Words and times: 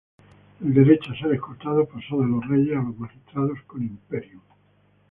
El 0.65 0.73
derecho 0.73 1.11
a 1.11 1.15
ser 1.15 1.33
escoltado 1.35 1.85
pasó 1.85 2.19
de 2.21 2.25
los 2.27 2.47
reyes 2.47 2.75
a 2.75 2.81
los 2.81 2.97
magistrados 2.97 3.59
con 3.67 3.83
"imperium". 3.83 4.41